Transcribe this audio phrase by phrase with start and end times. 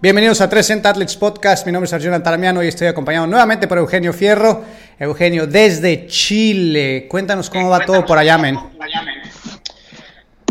[0.00, 1.66] Bienvenidos a 360 Athletes Podcast.
[1.66, 4.64] Mi nombre es Arjuna Antaramiano y estoy acompañado nuevamente por Eugenio Fierro.
[4.98, 7.06] Eugenio, desde Chile.
[7.08, 8.58] Cuéntanos cómo va todo por allá, men.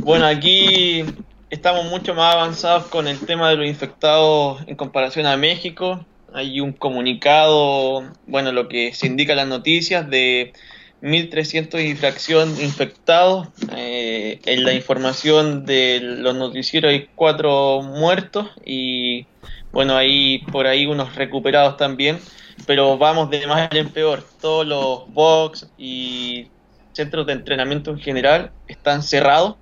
[0.02, 1.06] Bueno, aquí
[1.50, 6.06] estamos mucho más avanzados con el tema de los infectados en comparación a México.
[6.34, 10.54] Hay un comunicado, bueno, lo que se indica en las noticias de
[11.02, 13.48] 1.300 infracción infectados.
[13.76, 19.26] Eh, en la información de los noticieros hay cuatro muertos y
[19.72, 22.20] bueno, ahí por ahí unos recuperados también.
[22.68, 24.24] Pero vamos de mal en peor.
[24.40, 26.48] Todos los box y
[26.94, 29.56] centros de entrenamiento en general están cerrados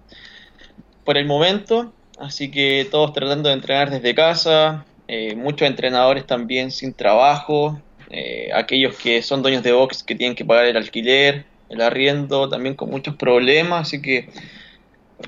[1.06, 1.94] por el momento.
[2.20, 4.86] Así que todos tratando de entrenar desde casa.
[5.08, 7.80] Eh, muchos entrenadores también sin trabajo.
[8.10, 12.50] Eh, aquellos que son dueños de box que tienen que pagar el alquiler, el arriendo,
[12.50, 14.30] también con muchos problemas, así que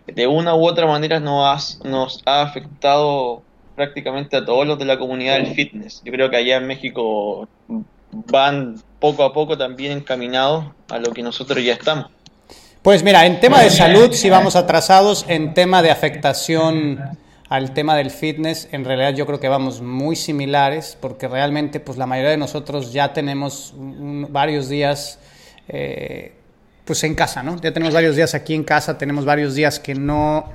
[0.07, 3.43] de una u otra manera nos, nos ha afectado
[3.75, 6.01] prácticamente a todos los de la comunidad del fitness.
[6.03, 7.47] Yo creo que allá en México
[8.11, 12.07] van poco a poco también encaminados a lo que nosotros ya estamos.
[12.81, 16.99] Pues mira, en tema de salud sí vamos atrasados, en tema de afectación
[17.51, 21.97] al tema del fitness, en realidad yo creo que vamos muy similares, porque realmente pues
[21.97, 25.19] la mayoría de nosotros ya tenemos varios días
[25.67, 26.31] eh,
[26.85, 27.59] pues en casa, ¿no?
[27.59, 30.45] Ya tenemos varios días aquí en casa, tenemos varios días que no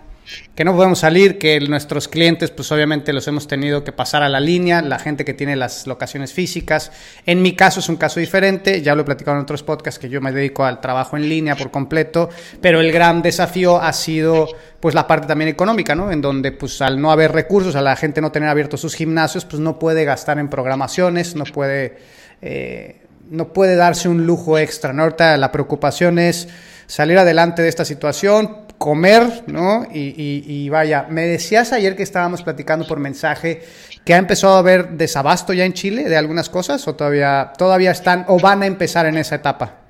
[0.54, 4.28] que no podemos salir, que nuestros clientes, pues obviamente los hemos tenido que pasar a
[4.28, 6.92] la línea, la gente que tiene las locaciones físicas.
[7.26, 10.08] En mi caso es un caso diferente, ya lo he platicado en otros podcasts que
[10.08, 12.28] yo me dedico al trabajo en línea por completo,
[12.60, 14.48] pero el gran desafío ha sido
[14.80, 16.10] pues la parte también económica, ¿no?
[16.10, 19.44] En donde pues al no haber recursos, a la gente no tener abiertos sus gimnasios,
[19.44, 21.98] pues no puede gastar en programaciones, no puede,
[22.42, 25.04] eh, no puede darse un lujo extra, ¿no?
[25.04, 26.48] Ahorita la preocupación es
[26.86, 29.84] salir adelante de esta situación, comer, ¿no?
[29.92, 33.64] Y, vaya, me decías ayer que estábamos platicando por mensaje
[34.04, 37.90] que ha empezado a haber desabasto ya en Chile de algunas cosas o todavía, todavía
[37.90, 39.80] están o van a empezar en esa etapa.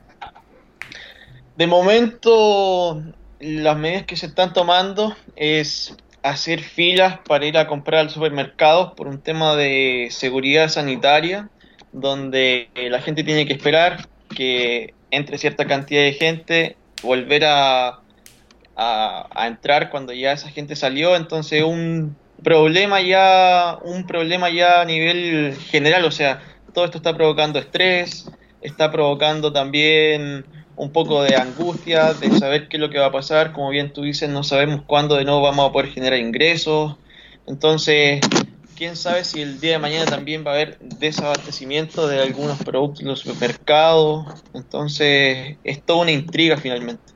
[1.58, 3.02] De momento,
[3.38, 8.94] las medidas que se están tomando es hacer filas para ir a comprar al supermercado
[8.94, 11.50] por un tema de seguridad sanitaria,
[11.92, 18.00] donde la gente tiene que esperar que entre cierta cantidad de gente, volver a
[18.76, 24.84] a, entrar cuando ya esa gente salió, entonces un problema ya, un problema ya a
[24.84, 26.42] nivel general, o sea,
[26.74, 30.44] todo esto está provocando estrés, está provocando también
[30.76, 33.92] un poco de angustia, de saber qué es lo que va a pasar, como bien
[33.92, 36.96] tú dices, no sabemos cuándo de nuevo vamos a poder generar ingresos,
[37.46, 38.20] entonces,
[38.76, 43.00] quién sabe si el día de mañana también va a haber desabastecimiento de algunos productos
[43.00, 47.15] en los supermercados, entonces es toda una intriga finalmente.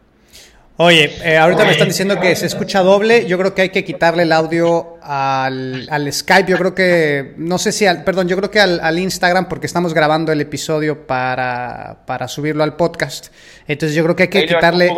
[0.82, 3.26] Oye, eh, ahorita me están diciendo que se escucha doble.
[3.26, 6.50] Yo creo que hay que quitarle el audio al, Skype.
[6.50, 9.92] Yo creo que, no sé si al, perdón, yo creo que al, Instagram porque estamos
[9.92, 11.98] grabando el episodio para,
[12.28, 13.26] subirlo al podcast.
[13.68, 14.90] Entonces yo creo que hay que quitarle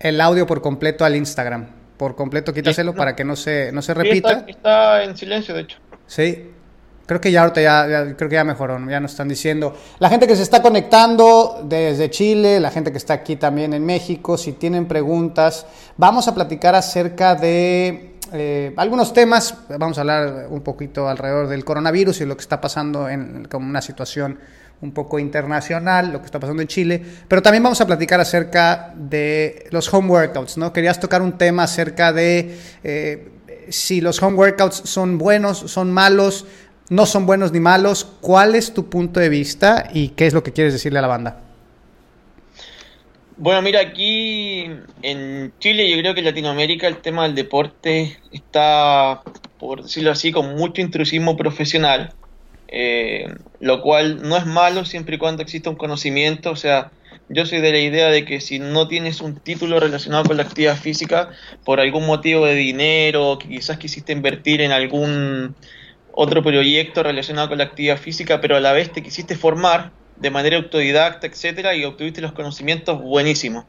[0.00, 1.66] el, audio por completo al Instagram.
[1.98, 4.46] Por completo, quítaselo para que no se, no se repita.
[4.48, 5.76] está en silencio, de hecho.
[6.06, 6.52] Sí,
[7.08, 9.74] Creo que ya ahorita ya, creo que ya mejoró, ya nos están diciendo.
[9.98, 13.82] La gente que se está conectando desde Chile, la gente que está aquí también en
[13.86, 15.64] México, si tienen preguntas,
[15.96, 19.54] vamos a platicar acerca de eh, algunos temas.
[19.70, 23.66] Vamos a hablar un poquito alrededor del coronavirus y lo que está pasando en como
[23.66, 24.38] una situación
[24.82, 28.92] un poco internacional, lo que está pasando en Chile, pero también vamos a platicar acerca
[28.94, 30.74] de los home workouts, ¿no?
[30.74, 32.54] Querías tocar un tema acerca de
[32.84, 33.32] eh,
[33.70, 36.46] si los home workouts son buenos, son malos,
[36.90, 38.06] no son buenos ni malos.
[38.20, 41.08] ¿Cuál es tu punto de vista y qué es lo que quieres decirle a la
[41.08, 41.40] banda?
[43.36, 44.68] Bueno, mira, aquí
[45.02, 49.22] en Chile, yo creo que en Latinoamérica el tema del deporte está,
[49.60, 52.14] por decirlo así, con mucho intrusismo profesional,
[52.66, 56.90] eh, lo cual no es malo siempre y cuando exista un conocimiento, o sea,
[57.28, 60.42] yo soy de la idea de que si no tienes un título relacionado con la
[60.42, 61.30] actividad física,
[61.64, 65.54] por algún motivo de dinero, que quizás quisiste invertir en algún
[66.20, 70.30] otro proyecto relacionado con la actividad física, pero a la vez te quisiste formar de
[70.30, 73.66] manera autodidacta, etcétera, y obtuviste los conocimientos buenísimos.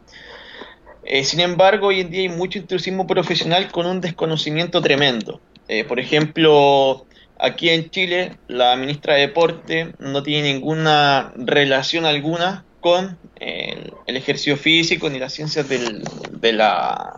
[1.04, 5.40] Eh, sin embargo, hoy en día hay mucho intrusismo profesional con un desconocimiento tremendo.
[5.68, 7.06] Eh, por ejemplo,
[7.38, 14.58] aquí en Chile la ministra de Deporte no tiene ninguna relación alguna con el, ejercicio
[14.58, 17.14] físico ni las ciencias de, la,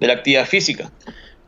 [0.00, 0.90] actividad física.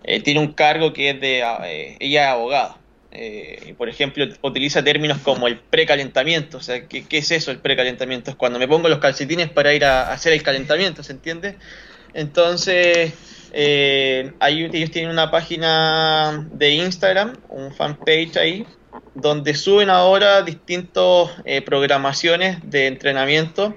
[0.05, 2.84] Eh, tiene un cargo que es de, eh, ella es abogada.
[3.15, 6.59] Eh, por ejemplo, utiliza términos como el precalentamiento.
[6.59, 8.31] O sea, ¿qué, ¿qué, es eso el precalentamiento?
[8.31, 11.57] Es cuando me pongo los calcetines para ir a, hacer el calentamiento, ¿se entiende?
[12.13, 13.13] Entonces,
[13.53, 18.67] ellos tienen una página de Instagram, un fanpage ahí,
[19.15, 21.31] donde suben ahora distintas
[21.65, 23.77] programaciones de entrenamiento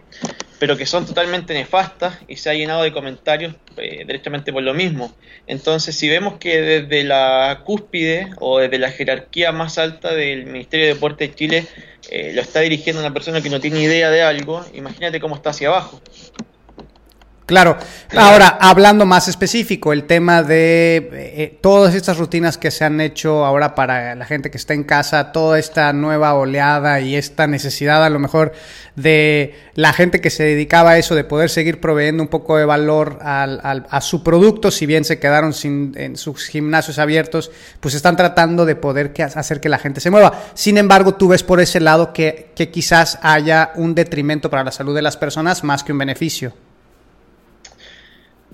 [0.59, 4.73] pero que son totalmente nefastas y se ha llenado de comentarios eh, directamente por lo
[4.73, 5.13] mismo.
[5.45, 10.87] Entonces, si vemos que desde la cúspide o desde la jerarquía más alta del Ministerio
[10.87, 11.67] de Deporte de Chile
[12.09, 15.51] eh, lo está dirigiendo una persona que no tiene idea de algo, imagínate cómo está
[15.51, 16.01] hacia abajo.
[17.47, 17.77] Claro.
[18.17, 22.99] Ahora, hablando más específico, el tema de eh, eh, todas estas rutinas que se han
[22.99, 27.47] hecho ahora para la gente que está en casa, toda esta nueva oleada y esta
[27.47, 28.51] necesidad a lo mejor
[28.97, 32.65] de la gente que se dedicaba a eso, de poder seguir proveyendo un poco de
[32.65, 37.49] valor al, a su producto, si bien se quedaron sin, en sus gimnasios abiertos,
[37.79, 40.37] pues están tratando de poder que, hacer que la gente se mueva.
[40.53, 44.71] Sin embargo, tú ves por ese lado que, que quizás haya un detrimento para la
[44.73, 46.66] salud de las personas más que un beneficio.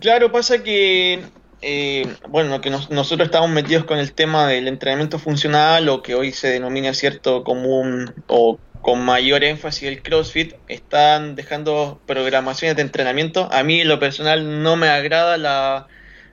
[0.04, 1.22] Claro, pasa que,
[1.62, 6.34] eh, bueno, que nosotros estamos metidos con el tema del entrenamiento funcional, o que hoy
[6.34, 13.48] se denomina cierto común o con mayor énfasis el CrossFit, están dejando programaciones de entrenamiento.
[13.54, 15.88] A mí, en lo personal, no me agrada la,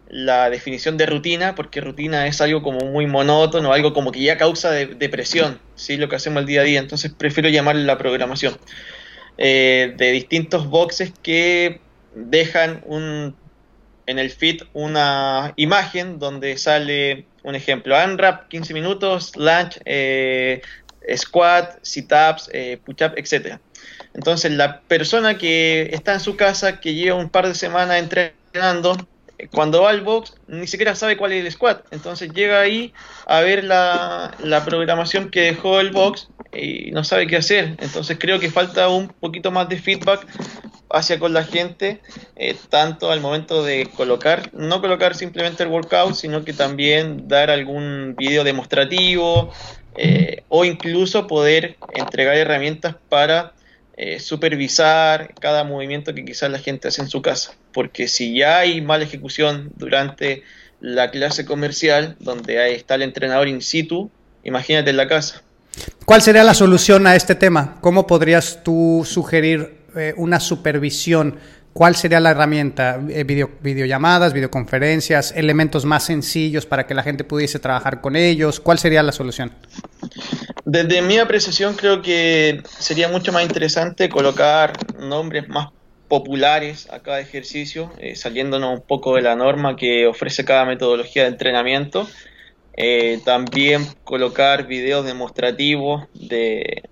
[0.09, 4.37] la definición de rutina, porque rutina es algo como muy monótono, algo como que ya
[4.37, 5.97] causa depresión, ¿sí?
[5.97, 6.81] lo que hacemos el día a día.
[6.81, 8.59] Entonces prefiero llamarle la programación.
[9.39, 11.81] Eh, de distintos boxes que
[12.17, 13.37] dejan un
[14.11, 20.61] en el feed una imagen donde sale un ejemplo, unwrap 15 minutos, lunch, eh,
[21.17, 23.59] squat, sit-ups, eh, push-up, etc.
[24.13, 28.97] Entonces la persona que está en su casa, que lleva un par de semanas entrenando,
[29.39, 31.87] eh, cuando va al box ni siquiera sabe cuál es el squat.
[31.93, 32.93] Entonces llega ahí
[33.27, 37.77] a ver la, la programación que dejó el box y no sabe qué hacer.
[37.79, 40.27] Entonces creo que falta un poquito más de feedback
[40.91, 42.01] hacia con la gente,
[42.37, 47.51] eh, tanto al momento de colocar, no colocar simplemente el workout, sino que también dar
[47.51, 49.53] algún video demostrativo
[49.97, 53.53] eh, o incluso poder entregar herramientas para
[53.97, 57.55] eh, supervisar cada movimiento que quizás la gente hace en su casa.
[57.73, 60.43] Porque si ya hay mala ejecución durante
[60.81, 64.11] la clase comercial, donde está el entrenador in situ,
[64.43, 65.43] imagínate en la casa.
[66.05, 67.77] ¿Cuál sería la solución a este tema?
[67.81, 71.39] ¿Cómo podrías tú sugerir eh, una supervisión,
[71.73, 73.01] ¿cuál sería la herramienta?
[73.09, 78.61] Eh, video, videollamadas, videoconferencias, elementos más sencillos para que la gente pudiese trabajar con ellos.
[78.61, 79.53] ¿Cuál sería la solución?
[80.65, 85.69] Desde mi apreciación creo que sería mucho más interesante colocar nombres más
[86.09, 91.23] populares a cada ejercicio, eh, saliéndonos un poco de la norma que ofrece cada metodología
[91.23, 92.09] de entrenamiento
[92.83, 96.83] eh, también colocar videos demostrativos de,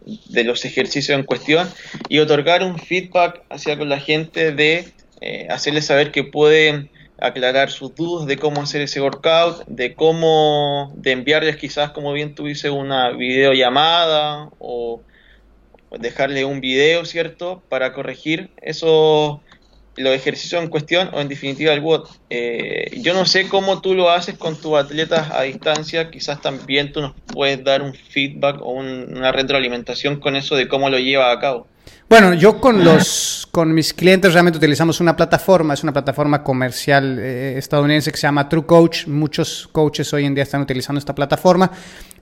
[0.44, 1.66] los ejercicios en cuestión
[2.10, 4.92] y otorgar un feedback hacia con la gente de
[5.22, 10.92] eh, hacerles saber que pueden aclarar sus dudas de cómo hacer ese workout, de cómo,
[10.94, 15.00] de enviarles quizás, como bien tuviese una videollamada o
[15.98, 17.62] dejarle un video, ¿cierto?
[17.70, 19.38] Para corregir esos
[19.98, 22.08] los ejercicios en cuestión o en definitiva el WOD.
[22.30, 26.92] Eh, yo no sé cómo tú lo haces con tus atletas a distancia, quizás también
[26.92, 31.30] tú nos puedes dar un feedback o una retroalimentación con eso de cómo lo lleva
[31.32, 31.66] a cabo.
[32.08, 37.18] Bueno, yo con los con mis clientes realmente utilizamos una plataforma, es una plataforma comercial
[37.18, 39.06] eh, estadounidense que se llama True Coach.
[39.06, 41.70] Muchos coaches hoy en día están utilizando esta plataforma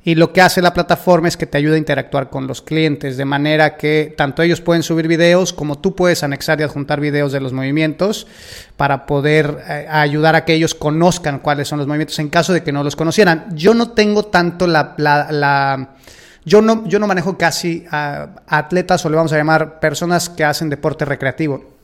[0.06, 3.16] y lo que hace la plataforma es que te ayuda a interactuar con los clientes
[3.16, 7.32] de manera que tanto ellos pueden subir videos como tú puedes anexar y adjuntar videos
[7.32, 8.28] de los movimientos
[8.76, 12.62] para poder eh, ayudar a que ellos conozcan cuáles son los movimientos en caso de
[12.62, 13.48] que no los conocieran.
[13.56, 15.96] Yo no tengo tanto la, la
[16.44, 20.70] yo no, yo no manejo casi atletas o le vamos a llamar personas que hacen
[20.70, 21.75] deporte recreativo.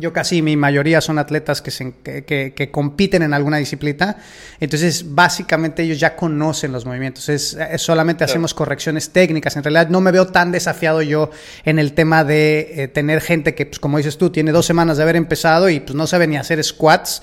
[0.00, 4.16] Yo casi mi mayoría son atletas que, se, que, compiten en alguna disciplina.
[4.58, 7.28] Entonces, básicamente ellos ya conocen los movimientos.
[7.28, 9.56] Es, solamente hacemos correcciones técnicas.
[9.56, 11.30] En realidad, no me veo tan desafiado yo
[11.64, 14.96] en el tema de eh, tener gente que, pues, como dices tú, tiene dos semanas
[14.96, 17.22] de haber empezado y pues no sabe ni hacer squats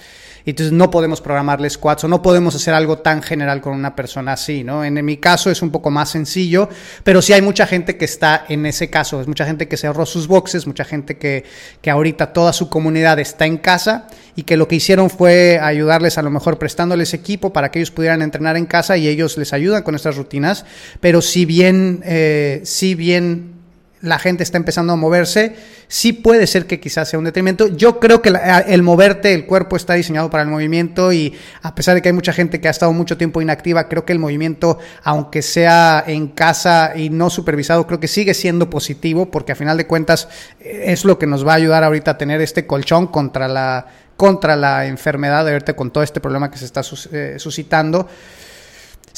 [0.51, 4.33] entonces no podemos programarle squats o no podemos hacer algo tan general con una persona
[4.33, 4.83] así, ¿no?
[4.83, 6.69] En, mi caso es un poco más sencillo,
[7.03, 10.05] pero sí hay mucha gente que está en ese caso, es mucha gente que cerró
[10.05, 11.43] sus boxes, mucha gente que,
[11.81, 16.17] que ahorita toda su comunidad está en casa y que lo que hicieron fue ayudarles
[16.17, 19.51] a lo mejor prestándoles equipo para que ellos pudieran entrenar en casa y ellos les
[19.51, 20.65] ayudan con estas rutinas,
[21.01, 23.56] pero si bien, eh, si bien
[24.01, 25.55] la gente está empezando a moverse,
[25.87, 27.67] sí puede ser que quizás sea un detrimento.
[27.67, 28.31] Yo creo que
[28.67, 32.13] el moverte, el cuerpo está diseñado para el movimiento y a pesar de que hay
[32.13, 36.27] mucha gente que ha estado mucho tiempo inactiva, creo que el movimiento, aunque sea en
[36.27, 40.27] casa y no supervisado, creo que sigue siendo positivo porque a final de cuentas
[40.59, 43.87] es lo que nos va a ayudar ahorita a tener este colchón contra la
[44.17, 48.07] contra la enfermedad, de verte con todo este problema que se está eh, suscitando.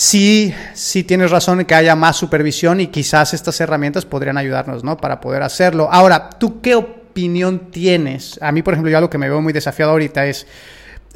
[0.02, 4.82] Sí, sí tienes razón en que haya más supervisión y quizás estas herramientas podrían ayudarnos,
[4.82, 4.96] ¿no?
[4.96, 5.90] Para poder hacerlo.
[5.92, 8.40] Ahora, ¿tú qué opinión tienes?
[8.42, 10.48] A mí, por ejemplo, yo algo que me veo muy desafiado ahorita es,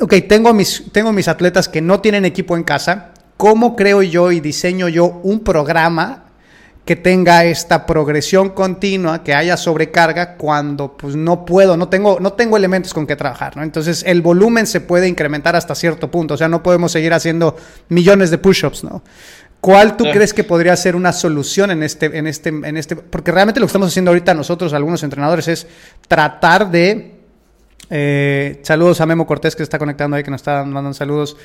[0.02, 3.14] ok, tengo mis, tengo mis atletas que no tienen equipo en casa.
[3.38, 6.23] ¿Cómo creo yo y diseño yo un programa
[6.86, 12.34] que tenga esta progresión continua, que haya sobrecarga cuando pues no puedo, no tengo, no
[12.34, 13.64] tengo elementos con que trabajar, ¿no?
[13.64, 17.56] Entonces el volumen se puede incrementar hasta cierto punto, o sea, no podemos seguir haciendo
[17.88, 19.02] millones de push-ups, ¿no?
[19.62, 22.98] ¿Cuál tú crees que podría ser una solución en este, en este, en este?
[22.98, 25.66] Porque realmente lo que estamos haciendo ahorita nosotros, algunos entrenadores, es
[26.10, 27.23] tratar de
[27.90, 31.36] eh, saludos a Memo Cortés que está conectando ahí, que nos está mandando saludos.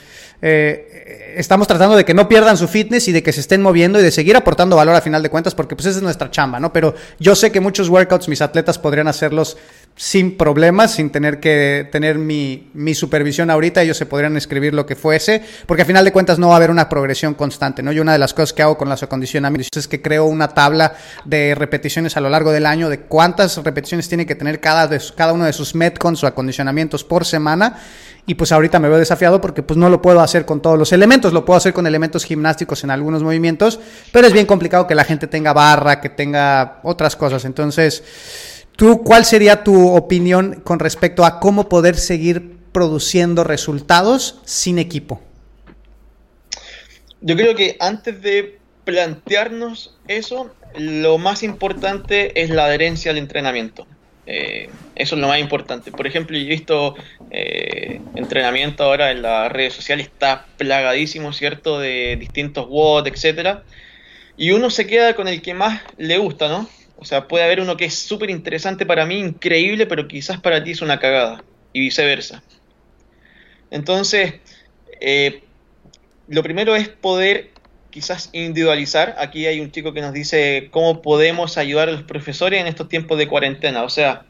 [0.40, 3.98] Eh, estamos tratando de que no pierdan su fitness y de que se estén moviendo
[4.00, 6.60] y de seguir aportando valor a final de cuentas, porque pues esa es nuestra chamba,
[6.60, 6.72] ¿no?
[6.72, 9.56] Pero yo sé que muchos workouts mis atletas podrían hacerlos
[9.98, 14.86] sin problemas, sin tener que tener mi, mi, supervisión ahorita, ellos se podrían escribir lo
[14.86, 17.90] que fuese, porque a final de cuentas no va a haber una progresión constante, ¿no?
[17.90, 20.94] Yo una de las cosas que hago con las acondicionamientos es que creo una tabla
[21.24, 25.02] de repeticiones a lo largo del año, de cuántas repeticiones tiene que tener cada, de,
[25.16, 27.78] cada uno de sus metcons o acondicionamientos por semana,
[28.24, 30.92] y pues ahorita me veo desafiado porque pues no lo puedo hacer con todos los
[30.92, 33.80] elementos, lo puedo hacer con elementos gimnásticos en algunos movimientos,
[34.12, 38.04] pero es bien complicado que la gente tenga barra, que tenga otras cosas, entonces...
[38.78, 45.20] ¿Tú cuál sería tu opinión con respecto a cómo poder seguir produciendo resultados sin equipo?
[47.20, 53.88] Yo creo que antes de plantearnos eso, lo más importante es la adherencia al entrenamiento.
[54.26, 55.90] Eh, eso es lo más importante.
[55.90, 56.94] Por ejemplo, yo he visto
[57.32, 61.80] eh, entrenamiento ahora en las redes sociales, está plagadísimo, ¿cierto?
[61.80, 63.64] De distintos WOD, etcétera.
[64.36, 66.68] Y uno se queda con el que más le gusta, ¿no?
[67.00, 70.62] O sea, puede haber uno que es súper interesante para mí, increíble, pero quizás para
[70.64, 71.44] ti es una cagada.
[71.72, 72.42] Y viceversa.
[73.70, 74.34] Entonces,
[75.00, 75.42] eh,
[76.26, 77.50] lo primero es poder
[77.90, 79.14] quizás individualizar.
[79.18, 82.88] Aquí hay un chico que nos dice cómo podemos ayudar a los profesores en estos
[82.88, 83.82] tiempos de cuarentena.
[83.84, 84.24] O sea,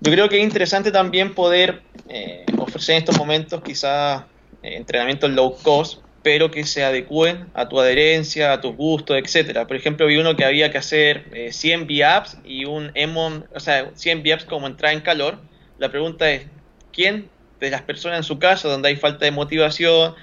[0.00, 4.22] yo creo que es interesante también poder eh, ofrecer en estos momentos quizás
[4.62, 9.66] eh, entrenamiento low cost pero que se adecúen a tu adherencia, a tus gustos, etcétera.
[9.66, 13.60] Por ejemplo, vi uno que había que hacer 100 eh, VAPs y un EMON, o
[13.60, 15.38] sea, 100 VAPs como entrar en calor.
[15.78, 16.46] La pregunta es,
[16.92, 17.28] ¿quién
[17.60, 20.14] de las personas en su casa, donde hay falta de motivación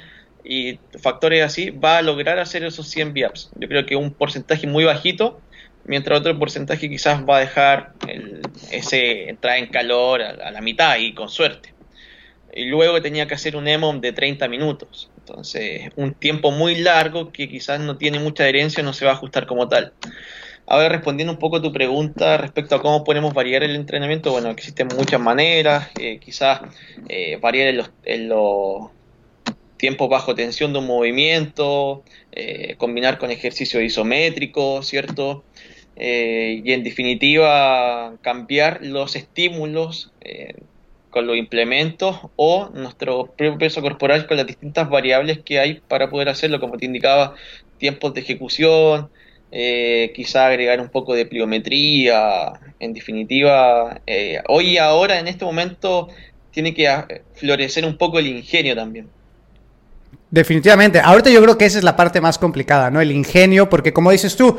[0.43, 3.51] y factores así, va a lograr hacer esos 100 VAPs?
[3.55, 5.41] Yo creo que un porcentaje muy bajito,
[5.83, 7.93] mientras otro porcentaje quizás va a dejar
[8.71, 11.73] ese entrar en calor a la mitad y con suerte
[12.53, 15.09] y luego tenía que hacer un EMOM de 30 minutos.
[15.29, 19.13] Entonces, un tiempo muy largo que quizás no tiene mucha adherencia, no se va a
[19.13, 19.93] ajustar como tal.
[20.65, 24.49] Ahora, respondiendo un poco a tu pregunta respecto a cómo podemos variar el entrenamiento, bueno,
[24.49, 26.61] existen muchas maneras, eh, quizás
[27.07, 28.89] eh, variar en los,
[29.77, 35.43] tiempos bajo tensión de un movimiento, eh, combinar con ejercicio isométrico, ¿cierto?
[36.01, 40.13] y en definitiva, cambiar los estímulos
[41.09, 46.09] con los implementos o nuestro propio peso corporal con las distintas variables que hay para
[46.09, 47.35] poder hacerlo, como te indicaba,
[47.77, 49.09] tiempos de ejecución,
[49.51, 55.45] eh, quizá agregar un poco de pliometría, en definitiva, eh, hoy y ahora en este
[55.45, 56.09] momento
[56.51, 56.87] tiene que
[57.33, 59.09] florecer un poco el ingenio también.
[60.31, 60.99] Definitivamente.
[60.99, 63.01] Ahorita yo creo que esa es la parte más complicada, ¿no?
[63.01, 64.57] El ingenio, porque como dices tú,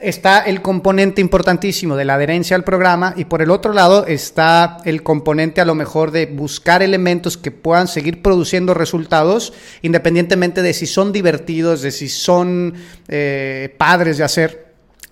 [0.00, 4.78] está el componente importantísimo de la adherencia al programa y por el otro lado está
[4.86, 10.72] el componente a lo mejor de buscar elementos que puedan seguir produciendo resultados independientemente de
[10.72, 12.74] si son divertidos, de si son
[13.08, 14.70] eh, padres de hacer.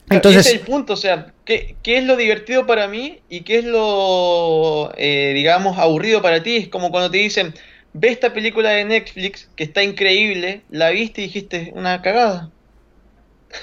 [0.09, 3.65] Entonces, es el punto, o sea, ¿qué, es lo divertido para mí y qué es
[3.67, 6.57] lo, eh, digamos, aburrido para ti?
[6.57, 7.53] Es como cuando te dicen,
[7.99, 12.51] ve esta película de Netflix que está increíble, la viste y dijiste, una cagada.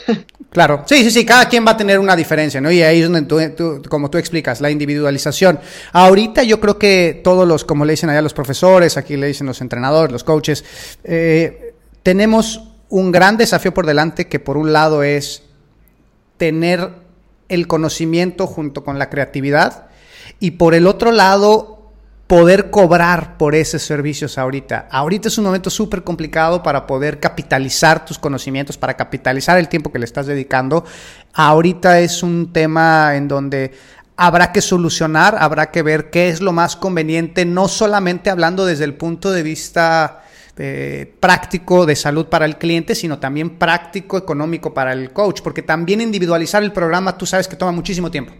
[0.51, 2.71] Claro, sí, sí, sí, cada quien va a tener una diferencia, ¿no?
[2.71, 5.59] Y ahí es donde tú, como tú explicas, la individualización.
[5.91, 9.47] Ahorita yo creo que todos los, como le dicen allá los profesores, aquí le dicen
[9.47, 10.63] los entrenadores, los coaches,
[11.03, 11.73] eh,
[12.03, 15.43] tenemos un gran desafío por delante que por un lado es
[16.37, 16.91] tener
[17.49, 19.87] el conocimiento junto con la creatividad
[20.39, 21.74] y por el otro lado
[22.27, 24.87] poder cobrar por esos servicios ahorita.
[24.89, 29.91] Ahorita es un momento súper complicado para poder capitalizar tus conocimientos, para capitalizar el tiempo
[29.91, 30.85] que le estás dedicando.
[31.33, 33.73] Ahorita es un tema en donde
[34.17, 38.85] habrá que solucionar, habrá que ver qué es lo más conveniente, no solamente hablando desde
[38.85, 40.23] el punto de vista
[40.57, 45.61] eh, práctico de salud para el cliente, sino también práctico económico para el coach, porque
[45.61, 48.33] también individualizar el programa, tú sabes que toma muchísimo tiempo.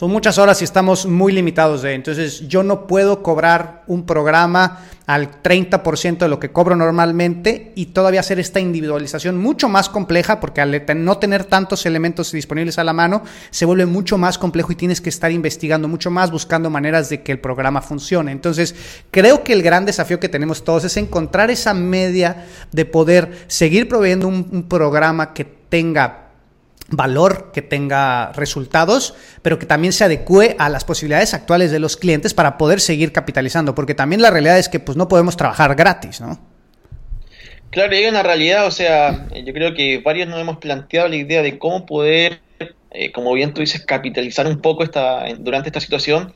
[0.00, 1.92] Son muchas horas y estamos muy limitados de.
[1.92, 7.84] Entonces, yo no puedo cobrar un programa al 30% de lo que cobro normalmente y
[7.84, 12.84] todavía hacer esta individualización mucho más compleja porque al no tener tantos elementos disponibles a
[12.84, 16.70] la mano se vuelve mucho más complejo y tienes que estar investigando mucho más buscando
[16.70, 18.32] maneras de que el programa funcione.
[18.32, 18.74] Entonces,
[19.10, 23.86] creo que el gran desafío que tenemos todos es encontrar esa media de poder seguir
[23.86, 26.19] proveyendo un, un programa que tenga
[26.90, 31.96] valor, que tenga resultados, pero que también se adecue a las posibilidades actuales de los
[31.96, 35.74] clientes para poder seguir capitalizando, porque también la realidad es que pues no podemos trabajar
[35.74, 36.40] gratis, ¿no?
[37.70, 41.40] Claro, llega una realidad, o sea, yo creo que varios nos hemos planteado la idea
[41.40, 42.40] de cómo poder,
[42.90, 46.34] eh, como bien tú dices, capitalizar un poco esta, durante esta situación,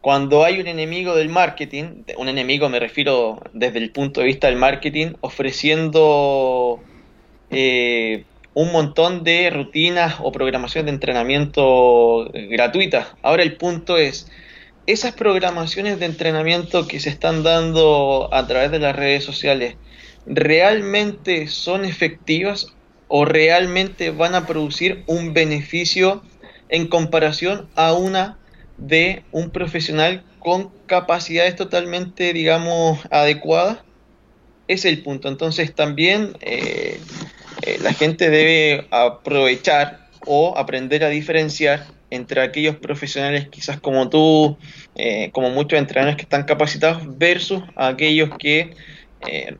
[0.00, 4.46] cuando hay un enemigo del marketing, un enemigo me refiero desde el punto de vista
[4.46, 6.80] del marketing, ofreciendo
[7.50, 8.24] eh,
[8.58, 13.06] un montón de rutinas o programación de entrenamiento gratuitas.
[13.22, 14.26] Ahora el punto es,
[14.88, 19.76] esas programaciones de entrenamiento que se están dando a través de las redes sociales,
[20.26, 22.74] ¿realmente son efectivas
[23.06, 26.24] o realmente van a producir un beneficio
[26.68, 28.38] en comparación a una
[28.76, 33.78] de un profesional con capacidades totalmente, digamos, adecuadas?
[34.66, 35.28] Es el punto.
[35.28, 36.98] Entonces también eh,
[37.62, 44.56] eh, la gente debe aprovechar o aprender a diferenciar entre aquellos profesionales quizás como tú,
[44.94, 48.74] eh, como muchos entrenadores que están capacitados, versus aquellos que,
[49.26, 49.56] eh,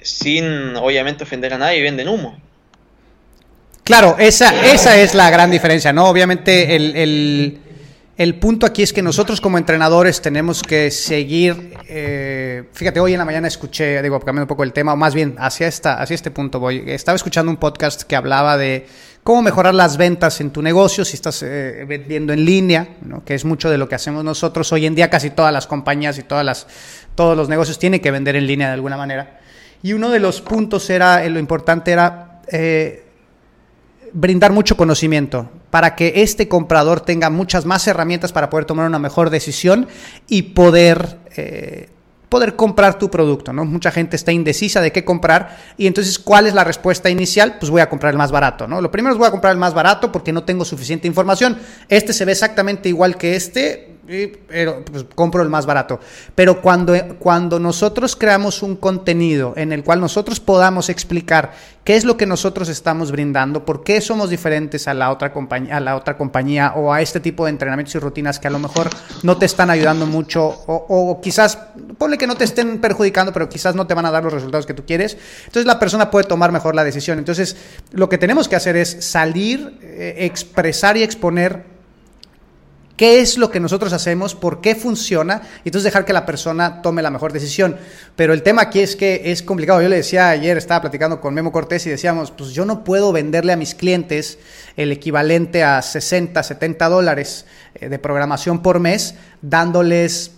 [0.00, 2.38] sin obviamente ofender a nadie, venden humo.
[3.84, 6.08] Claro, esa, esa es la gran diferencia, ¿no?
[6.08, 7.58] Obviamente el el
[8.40, 13.26] punto aquí es que nosotros como entrenadores tenemos que seguir, eh, fíjate, hoy en la
[13.26, 16.30] mañana escuché, digo, cambiando un poco el tema, o más bien hacia, esta, hacia este
[16.30, 18.86] punto voy, estaba escuchando un podcast que hablaba de
[19.22, 23.22] cómo mejorar las ventas en tu negocio si estás eh, vendiendo en línea, ¿no?
[23.22, 24.72] que es mucho de lo que hacemos nosotros.
[24.72, 26.66] Hoy en día casi todas las compañías y todas las,
[27.16, 29.40] todos los negocios tienen que vender en línea de alguna manera.
[29.82, 32.40] Y uno de los puntos era, eh, lo importante era
[34.14, 38.98] brindar mucho conocimiento para que este comprador tenga muchas más herramientas para poder tomar una
[38.98, 39.86] mejor decisión
[40.26, 41.90] y poder, eh,
[42.30, 43.52] poder comprar tu producto.
[43.52, 43.66] ¿no?
[43.66, 47.56] Mucha gente está indecisa de qué comprar y entonces, ¿cuál es la respuesta inicial?
[47.60, 48.66] Pues voy a comprar el más barato.
[48.66, 48.80] ¿no?
[48.80, 51.58] Lo primero es voy a comprar el más barato porque no tengo suficiente información.
[51.90, 53.95] Este se ve exactamente igual que este,
[54.48, 56.00] pero pues, compro el más barato.
[56.34, 61.52] Pero cuando, cuando nosotros creamos un contenido en el cual nosotros podamos explicar
[61.84, 65.76] qué es lo que nosotros estamos brindando, por qué somos diferentes a la otra compañía,
[65.76, 68.58] a la otra compañía o a este tipo de entrenamientos y rutinas que a lo
[68.58, 68.90] mejor
[69.22, 71.58] no te están ayudando mucho o, quizás,
[71.98, 74.66] ponle que no te estén perjudicando, pero quizás no te van a dar los resultados
[74.66, 75.16] que tú quieres.
[75.46, 77.18] Entonces la persona puede tomar mejor la decisión.
[77.18, 77.56] Entonces
[77.92, 81.75] lo que tenemos que hacer es salir, eh, expresar y exponer
[82.96, 86.82] qué es lo que nosotros hacemos, por qué funciona, y entonces dejar que la persona
[86.82, 87.76] tome la mejor decisión.
[88.16, 89.82] Pero el tema aquí es que es complicado.
[89.82, 93.12] Yo le decía ayer, estaba platicando con Memo Cortés y decíamos, pues yo no puedo
[93.12, 94.38] venderle a mis clientes
[94.76, 100.32] el equivalente a 60, 70 dólares eh, de programación por mes, dándoles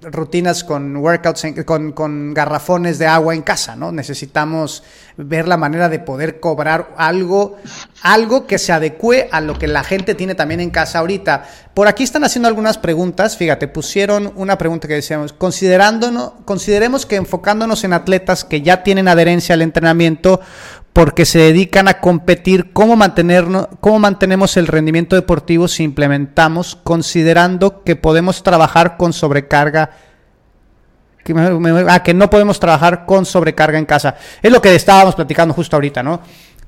[0.00, 3.90] rutinas con workouts, con, con, garrafones de agua en casa, ¿no?
[3.90, 4.84] Necesitamos
[5.18, 7.56] ver la manera de poder cobrar algo,
[8.02, 11.44] algo que se adecue a lo que la gente tiene también en casa ahorita.
[11.74, 17.16] Por aquí están haciendo algunas preguntas, fíjate, pusieron una pregunta que decíamos, considerándonos, consideremos que
[17.16, 20.40] enfocándonos en atletas que ya tienen adherencia al entrenamiento,
[20.92, 27.82] porque se dedican a competir, ¿cómo, mantenernos, cómo mantenemos el rendimiento deportivo si implementamos, considerando
[27.82, 29.90] que podemos trabajar con sobrecarga?
[31.34, 34.16] Que, ah, que no podemos trabajar con sobrecarga en casa.
[34.42, 36.20] Es lo que estábamos platicando justo ahorita, ¿no?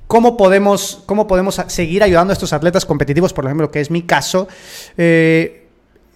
[0.06, 4.02] ¿Cómo podemos, cómo podemos seguir ayudando a estos atletas competitivos, por ejemplo, que es mi
[4.02, 4.48] caso?
[4.96, 5.59] Eh,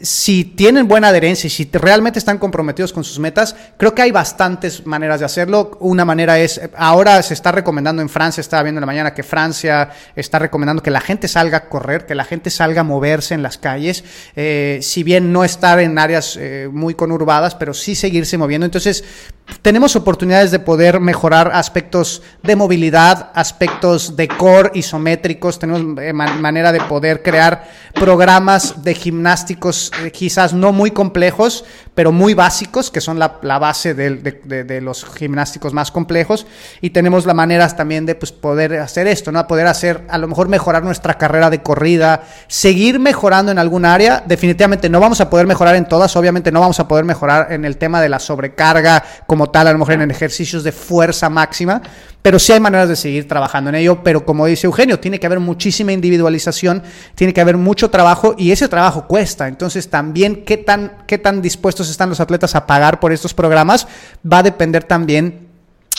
[0.04, 4.10] si tienen buena adherencia y si realmente están comprometidos con sus metas, creo que hay
[4.10, 5.78] bastantes maneras de hacerlo.
[5.80, 9.22] Una manera es, ahora se está recomendando en Francia, estaba viendo en la mañana que
[9.22, 13.34] Francia está recomendando que la gente salga a correr, que la gente salga a moverse
[13.34, 14.04] en las calles,
[14.36, 18.66] eh, si bien no estar en áreas eh, muy conurbadas, pero sí seguirse moviendo.
[18.66, 19.04] Entonces,
[19.62, 26.72] tenemos oportunidades de poder mejorar aspectos de movilidad, aspectos de core isométricos, tenemos eh, manera
[26.72, 33.18] de poder crear programas de gimnásticos quizás no muy complejos, pero muy básicos, que son
[33.18, 33.28] la,
[33.58, 36.46] base de, los gimnásticos más complejos,
[36.80, 39.46] y tenemos la manera también de pues, poder hacer esto, ¿no?
[39.46, 44.22] Poder hacer, a lo mejor mejorar nuestra carrera de corrida, seguir mejorando en algún área,
[44.26, 47.64] definitivamente no vamos a poder mejorar en todas, obviamente no vamos a poder mejorar en
[47.64, 51.80] el tema de la sobrecarga como tal, a lo mejor en ejercicios de fuerza máxima,
[52.24, 55.26] pero sí hay maneras de seguir trabajando en ello, pero como dice Eugenio, tiene que
[55.26, 56.82] haber muchísima individualización,
[57.14, 59.46] tiene que haber mucho trabajo y ese trabajo cuesta.
[59.46, 63.86] Entonces también qué tan, qué tan dispuestos están los atletas a pagar por estos programas
[64.24, 65.44] va a depender también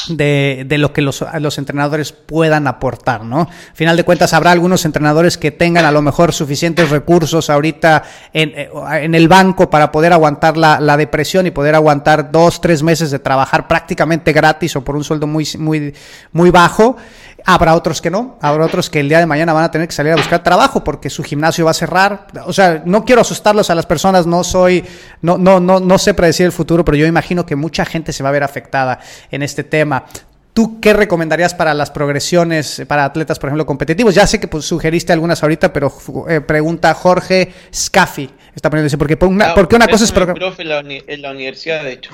[0.10, 3.42] de, lo que los, los, entrenadores puedan aportar, ¿no?
[3.42, 8.04] Al final de cuentas, habrá algunos entrenadores que tengan a lo mejor suficientes recursos ahorita
[8.34, 8.70] en, eh,
[9.02, 13.12] en el banco para poder aguantar la, la, depresión y poder aguantar dos, tres meses
[13.12, 15.94] de trabajar prácticamente gratis o por un sueldo muy, muy,
[16.32, 16.98] muy bajo.
[17.48, 19.94] Habrá otros que no, habrá otros que el día de mañana van a tener que
[19.94, 22.26] salir a buscar trabajo porque su gimnasio va a cerrar.
[22.48, 24.84] O sea, no quiero asustarlos a las personas, no soy,
[25.22, 28.24] no, no, no, no sé predecir el futuro, pero yo imagino que mucha gente se
[28.24, 30.06] va a ver afectada en este tema.
[30.54, 34.16] ¿Tú qué recomendarías para las progresiones para atletas, por ejemplo, competitivos?
[34.16, 35.94] Ya sé que pues, sugeriste algunas ahorita, pero
[36.28, 38.30] eh, pregunta Jorge Scaffi.
[38.56, 40.12] Está poniéndose, porque, por una, porque una cosa es...
[40.12, 42.12] profe en la, en la universidad, de hecho.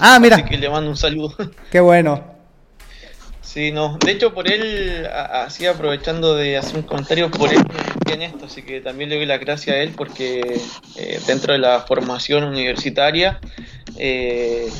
[0.00, 0.36] Ah, mira.
[0.36, 1.32] Así que le mando un saludo.
[1.70, 2.35] Qué bueno.
[3.56, 3.96] Sí, no.
[4.04, 7.62] De hecho, por él, así aprovechando de hacer un comentario, por él
[8.12, 10.60] en esto, así que también le doy la gracia a él porque
[10.98, 13.40] eh, dentro de la formación universitaria,
[13.98, 14.70] eh,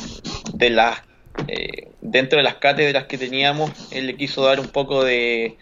[0.52, 1.06] de la,
[1.48, 5.56] eh, dentro de las cátedras que teníamos, él le quiso dar un poco de,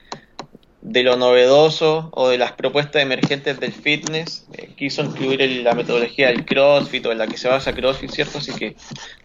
[0.85, 4.45] de lo novedoso o de las propuestas emergentes del fitness.
[4.53, 8.39] Eh, quiso incluir la metodología del CrossFit o en la que se basa CrossFit, ¿cierto?
[8.39, 8.77] Así que,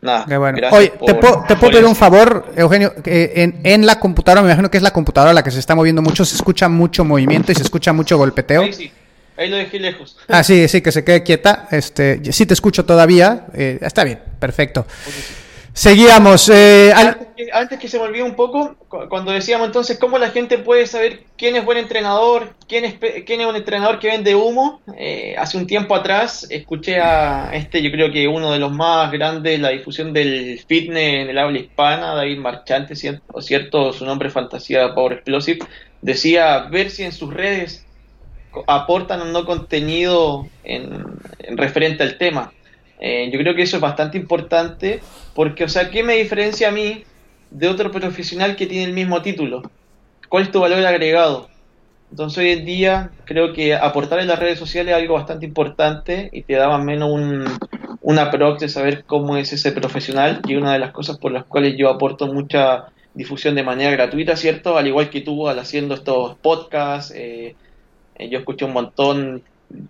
[0.01, 0.25] nada.
[0.71, 2.93] Oye, ¿te, puedo, pedir un favor, Eugenio?
[3.05, 6.01] en, en, la computadora, me imagino que es la computadora la que se está moviendo
[6.01, 8.61] mucho, se escucha mucho movimiento y se escucha mucho golpeteo.
[8.61, 8.91] Ahí sí.
[9.37, 10.17] Ahí lo dejé lejos.
[10.27, 11.69] Ah, sí, sí, que se quede quieta.
[11.71, 13.45] Este, sí te escucho todavía.
[13.53, 14.85] Eh, está bien, perfecto.
[15.79, 16.49] Seguíamos.
[16.49, 16.91] Eh,
[17.53, 18.75] antes, que, se me olvide un poco,
[19.07, 23.39] cuando decíamos entonces cómo la gente puede saber quién es buen entrenador, quién es, quién
[23.39, 27.91] es un entrenador que vende humo, eh, hace un tiempo atrás escuché a este, yo
[27.91, 32.13] creo que uno de los más grandes, la difusión del fitness en el habla hispana,
[32.13, 35.59] David Marchante, cierto, cierto su nombre fantasía Power Explosive,
[36.01, 37.85] decía ver si en sus redes
[38.67, 41.21] aportan o no contenido en
[41.55, 42.51] referente al tema
[42.99, 45.01] eh, yo creo que eso es bastante importante
[45.33, 47.03] porque, o sea, ¿qué me diferencia a mí
[47.49, 49.63] de otro profesional que tiene el mismo título?
[50.27, 51.49] ¿Cuál es tu valor agregado?
[52.12, 56.29] Entonces hoy en día creo que aportar en las redes sociales es algo bastante importante
[56.31, 57.45] y te da más menos un,
[58.01, 61.75] una de saber cómo es ese profesional y una de las cosas por las cuales
[61.77, 64.77] yo aporto mucha difusión de manera gratuita, ¿cierto?
[64.77, 67.55] Al igual que tú al haciendo estos podcasts, eh,
[68.15, 69.43] eh, yo escuché un montón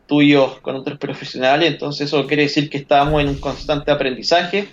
[0.06, 4.68] tuyos con otros profesionales, entonces eso quiere decir que estamos en un constante aprendizaje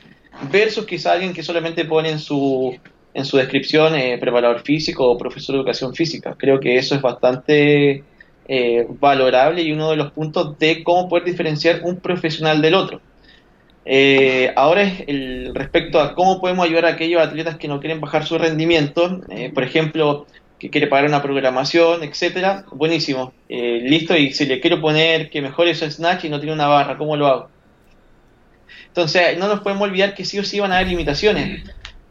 [0.51, 2.77] versus quizá alguien que solamente pone en su,
[3.14, 6.35] en su descripción eh, preparador físico o profesor de educación física.
[6.37, 8.05] Creo que eso es bastante
[8.49, 13.01] eh, valorable y uno de los puntos de cómo poder diferenciar un profesional del otro.
[13.85, 18.01] Eh, ahora es el, respecto a cómo podemos ayudar a aquellos atletas que no quieren
[18.01, 19.21] bajar su rendimiento.
[19.55, 20.27] por ejemplo,
[20.59, 25.42] que quiere pagar una programación, etcétera, buenísimo, eh, listo, y si le quiero poner que
[25.42, 27.49] mejore su snatch y no tiene una barra, ¿cómo lo hago?
[28.88, 31.62] Entonces, no nos podemos olvidar que sí o sí van a haber limitaciones.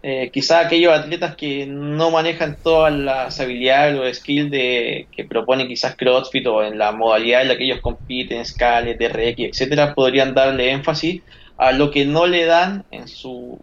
[0.04, 5.68] Eh, quizá aquellos atletas que no manejan todas las habilidades o skills de, que propone
[5.68, 10.36] quizás CrossFit o en la modalidad en la que ellos compiten, Scales, DRX, etcétera, podrían
[10.36, 11.24] darle énfasis
[11.58, 13.58] a lo que no le dan en su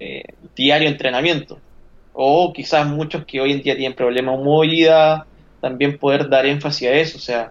[0.00, 0.24] eh,
[0.56, 1.60] diario entrenamiento
[2.18, 5.24] o quizás muchos que hoy en día tienen problemas de movilidad,
[5.60, 7.50] también poder dar énfasis a eso, o sea,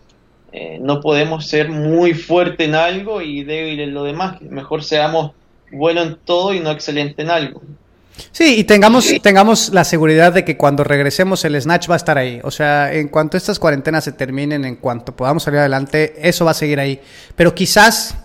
[0.52, 5.34] eh, no podemos ser muy fuerte en algo y débil en lo demás, mejor seamos
[5.72, 7.62] buenos en todo y no excelente en algo.
[8.32, 12.18] Sí, y tengamos, tengamos la seguridad de que cuando regresemos el Snatch va a estar
[12.18, 12.40] ahí.
[12.44, 16.52] O sea, en cuanto estas cuarentenas se terminen, en cuanto podamos salir adelante, eso va
[16.52, 17.02] a seguir ahí.
[17.36, 18.16] Pero quizás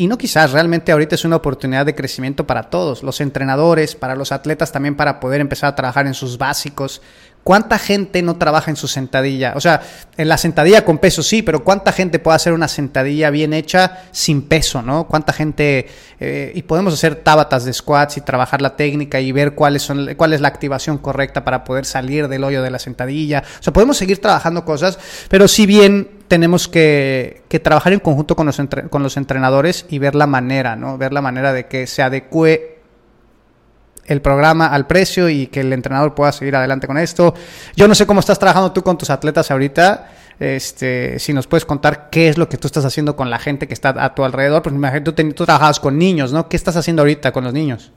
[0.00, 4.14] y no quizás, realmente ahorita es una oportunidad de crecimiento para todos, los entrenadores, para
[4.14, 7.02] los atletas también para poder empezar a trabajar en sus básicos.
[7.48, 9.54] ¿Cuánta gente no trabaja en su sentadilla?
[9.56, 9.80] O sea,
[10.18, 14.02] en la sentadilla con peso sí, pero ¿cuánta gente puede hacer una sentadilla bien hecha
[14.10, 15.06] sin peso, no?
[15.06, 15.88] ¿Cuánta gente...
[16.20, 20.14] Eh, y podemos hacer tábatas de squats y trabajar la técnica y ver cuáles son,
[20.16, 23.42] cuál es la activación correcta para poder salir del hoyo de la sentadilla.
[23.58, 24.98] O sea, podemos seguir trabajando cosas,
[25.30, 29.98] pero si bien tenemos que, que trabajar en conjunto con los, con los entrenadores y
[29.98, 30.98] ver la manera, ¿no?
[30.98, 32.77] Ver la manera de que se adecue
[34.08, 37.34] el programa al precio y que el entrenador pueda seguir adelante con esto.
[37.76, 40.10] Yo no sé cómo estás trabajando tú con tus atletas ahorita.
[40.40, 43.66] Este, si nos puedes contar qué es lo que tú estás haciendo con la gente
[43.66, 46.48] que está a tu alrededor, pues imagínate, tú, tú trabajabas con niños, ¿no?
[46.48, 47.92] ¿Qué estás haciendo ahorita con los niños?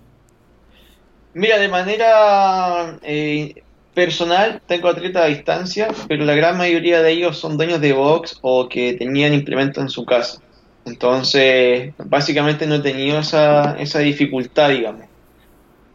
[1.33, 7.37] Mira, de manera eh, personal tengo atletas a distancia, pero la gran mayoría de ellos
[7.37, 10.41] son dueños de box o que tenían implementos en su casa.
[10.85, 15.10] Entonces, básicamente no he tenido esa, esa dificultad, digamos.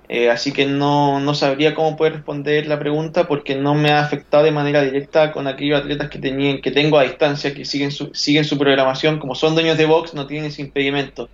[0.08, 4.00] Eh, así que no, no, sabría cómo poder responder la pregunta porque no me ha
[4.00, 7.90] afectado de manera directa con aquellos atletas que tenían, que tengo a distancia, que siguen
[7.90, 11.28] su, siguen su programación, como son dueños de box, no tienen ese impedimento.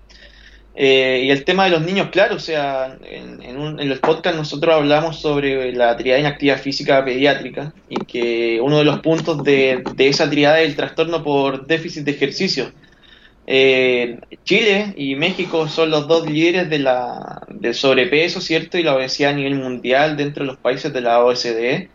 [0.74, 3.98] Eh, y el tema de los niños, claro, o sea, en, en, un, en los
[3.98, 9.44] podcasts nosotros hablamos sobre la triada inactividad física pediátrica y que uno de los puntos
[9.44, 12.72] de, de esa triada es el trastorno por déficit de ejercicio.
[13.46, 18.78] Eh, Chile y México son los dos líderes de la, del sobrepeso, ¿cierto?
[18.78, 21.90] Y la obesidad a nivel mundial dentro de los países de la OSDE.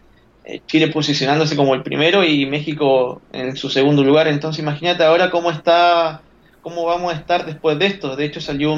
[0.46, 4.28] Eh, Chile posicionándose como el primero y México en su segundo lugar.
[4.28, 6.22] Entonces imagínate ahora cómo está,
[6.62, 8.16] cómo vamos a estar después de esto.
[8.16, 8.76] De hecho salió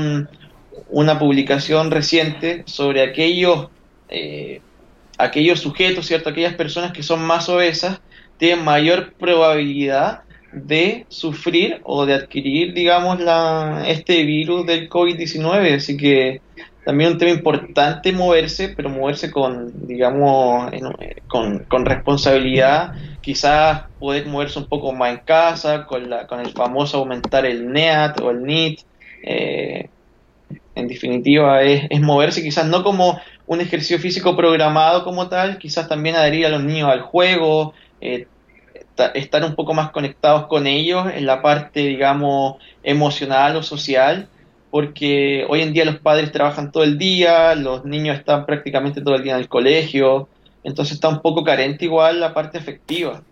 [0.89, 3.67] una publicación reciente sobre aquellos,
[4.10, 4.62] eh,
[5.17, 6.29] aquellos sujetos, ¿cierto?
[6.29, 7.99] Aquellas personas que son más obesas
[8.38, 15.75] tienen mayor probabilidad de sufrir o de adquirir, digamos, la, este virus del COVID-19.
[15.75, 16.41] Así que
[16.85, 20.71] también un tema importante moverse, pero moverse con, digamos,
[21.27, 22.93] con, con, responsabilidad.
[23.21, 27.71] Quizás poder moverse un poco más en casa, con, la, con el famoso aumentar el
[27.71, 28.81] NEAT o el NIT.
[29.23, 29.89] Eh,
[30.75, 35.89] en definitiva, es, es moverse quizás no como un ejercicio físico programado como tal, quizás
[35.89, 38.27] también adherir a los niños al juego, eh,
[39.07, 44.27] estar un poco más conectados con ellos en la parte, digamos, emocional o social,
[44.71, 49.15] porque hoy en día los padres trabajan todo el día, los niños están prácticamente todo
[49.15, 50.29] el día en el colegio,
[50.63, 53.23] entonces está un poco carente igual la parte afectiva.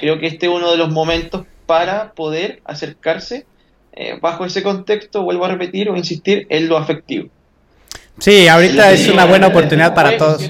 [0.00, 3.46] Creo que este es uno de los momentos para poder acercarse
[3.92, 7.28] eh, bajo ese contexto, vuelvo a repetir o insistir, en lo afectivo.
[8.18, 10.48] Sí, ahorita es una buena oportunidad para todos.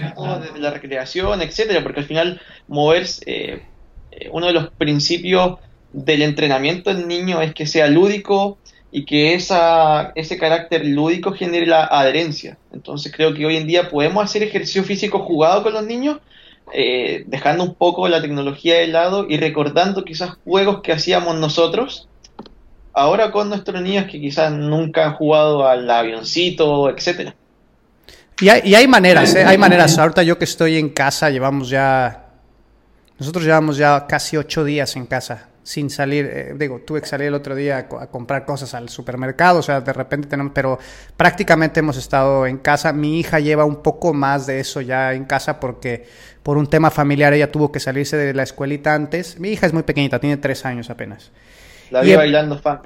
[0.59, 3.63] La recreación, etcétera, porque al final moverse, eh, eh,
[4.33, 5.59] uno de los principios
[5.93, 8.59] del entrenamiento del niño es que sea lúdico
[8.91, 12.57] y que ese carácter lúdico genere la adherencia.
[12.73, 16.19] Entonces creo que hoy en día podemos hacer ejercicio físico jugado con los niños,
[16.73, 22.09] eh, dejando un poco la tecnología de lado y recordando quizás juegos que hacíamos nosotros,
[22.95, 27.35] ahora con nuestros niños que quizás nunca han jugado al avioncito, etcétera.
[28.41, 29.45] Y hay, y hay maneras, ¿eh?
[29.45, 29.99] hay maneras.
[29.99, 32.28] Ahorita yo que estoy en casa, llevamos ya
[33.19, 36.25] nosotros llevamos ya casi ocho días en casa sin salir.
[36.33, 39.83] Eh, digo, tuve que salir el otro día a, comprar cosas al supermercado, o sea,
[39.83, 40.79] de repente tenemos, pero
[41.15, 42.91] prácticamente hemos estado en casa.
[42.95, 46.07] Mi hija lleva un poco más de eso ya en casa porque
[46.43, 49.39] por un tema familiar ella tuvo que salirse de la escuelita antes.
[49.39, 51.31] Mi hija es muy pequeñita, tiene tres años apenas.
[51.91, 52.81] La vi bailando fan.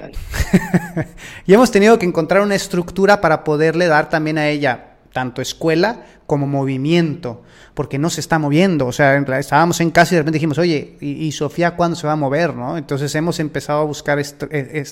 [1.46, 6.04] y hemos tenido que encontrar una estructura para poderle dar también a ella tanto escuela
[6.26, 7.42] como movimiento,
[7.74, 8.86] porque no se está moviendo.
[8.86, 12.14] O sea, estábamos en casa y de repente dijimos, oye, ¿y, Sofía cuándo se va
[12.14, 12.54] a mover?
[12.54, 12.78] ¿no?
[12.78, 14.84] Entonces hemos empezado a buscar e,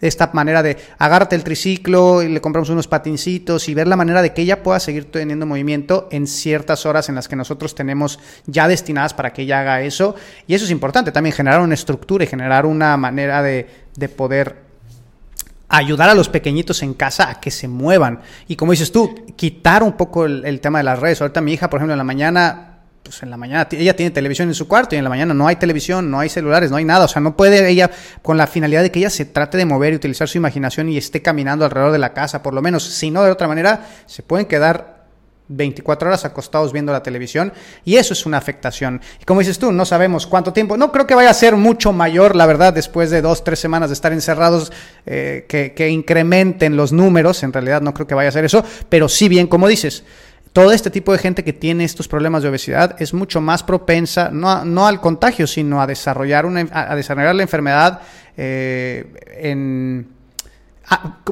[0.00, 4.22] esta manera de agárrate el triciclo y le compramos unos patincitos y ver la manera
[4.22, 8.18] de que ella pueda seguir teniendo movimiento en ciertas horas en las que nosotros tenemos
[8.46, 10.16] ya destinadas para que ella haga eso.
[10.46, 14.67] Y eso es importante, también generar una estructura y generar una manera de, de poder
[15.68, 18.20] ayudar a los pequeñitos en casa a que se muevan.
[18.46, 21.20] Y como dices tú, quitar un poco el, tema de las redes.
[21.20, 24.48] Ahorita mi hija, por ejemplo, en la mañana, pues en la mañana ella tiene televisión
[24.48, 26.84] en su cuarto y en la mañana no hay televisión, no hay celulares, no hay
[26.84, 27.04] nada.
[27.04, 27.90] O sea, no puede ella,
[28.22, 30.96] con la finalidad de que ella se trate de mover y utilizar su imaginación y
[30.96, 32.84] esté caminando alrededor de la casa, por lo menos.
[32.84, 34.97] Si no, de otra manera, se pueden quedar
[35.48, 37.52] 24 horas acostados viendo la televisión
[37.84, 39.00] y eso es una afectación.
[39.20, 41.92] Y como dices tú, no sabemos cuánto tiempo, no creo que vaya a ser mucho
[41.92, 44.72] mayor, la verdad, después de dos, tres semanas de estar encerrados,
[45.06, 49.08] eh, que, incrementen los números, en realidad no creo que vaya a ser eso, pero
[49.08, 50.04] sí bien, como dices,
[50.52, 54.30] todo este tipo de gente que tiene estos problemas de obesidad es mucho más propensa,
[54.30, 58.00] no, no al contagio, sino a desarrollar, una, a desarrollar la enfermedad
[58.36, 59.06] eh,
[59.40, 60.18] en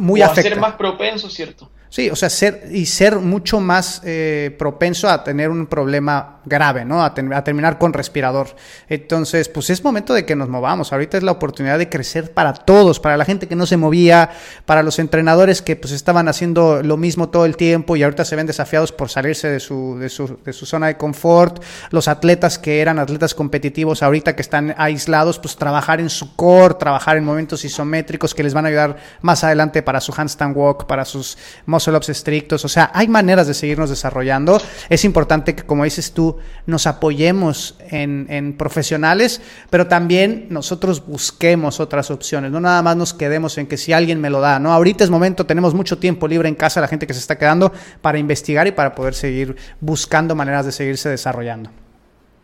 [0.01, 1.71] muy o ser más propenso, ¿cierto?
[1.89, 6.85] Sí, o sea, ser y ser mucho más eh, propenso a tener un problema grave,
[6.85, 7.05] ¿no?
[7.05, 8.49] A, terminar con respirador.
[8.89, 10.93] Entonces, pues es momento de que nos movamos.
[10.93, 14.31] Ahorita es la oportunidad de crecer para todos, para la gente que no se movía,
[14.65, 18.37] para los entrenadores que pues estaban haciendo lo mismo todo el tiempo y ahorita se
[18.37, 21.63] ven desafiados por salirse de su, de su, de su zona de confort.
[21.91, 26.75] Los atletas que eran atletas competitivos ahorita que están aislados, pues trabajar en su core,
[26.75, 30.87] trabajar en movimientos isométricos que les van a ayudar más adelante para su handstand walk,
[30.87, 31.37] para sus
[31.77, 34.61] muscle ups estrictos, o sea, hay maneras de seguirnos desarrollando.
[34.89, 42.11] Es importante que, como dices tú, nos apoyemos en, profesionales, pero también nosotros busquemos otras
[42.11, 44.73] opciones, no nada más nos quedemos en que si alguien me lo da, ¿no?
[44.73, 47.73] Ahorita es momento, tenemos mucho tiempo libre en casa, la gente que se está quedando,
[48.01, 51.71] para investigar y para poder seguir buscando maneras de seguirse desarrollando